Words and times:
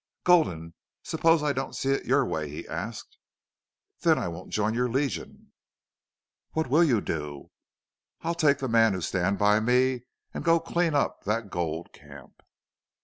"Gulden, 0.23 0.73
suppose 1.03 1.43
I 1.43 1.53
don't 1.53 1.75
see 1.75 1.91
it 1.91 2.07
your 2.07 2.25
way?" 2.25 2.49
he 2.49 2.67
asked. 2.67 3.19
"Then 3.99 4.17
I 4.17 4.29
won't 4.29 4.49
join 4.51 4.73
your 4.73 4.89
Legion." 4.89 5.51
"What 6.53 6.65
WILL 6.71 6.85
you 6.85 7.01
do?" 7.01 7.51
"I'll 8.21 8.33
take 8.33 8.57
the 8.57 8.67
men 8.67 8.93
who 8.93 9.01
stand 9.01 9.37
by 9.37 9.59
me 9.59 10.05
and 10.33 10.43
go 10.43 10.59
clean 10.59 10.95
up 10.95 11.25
that 11.25 11.51
gold 11.51 11.93
camp." 11.93 12.41